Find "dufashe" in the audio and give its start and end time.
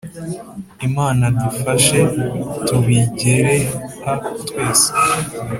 1.41-1.99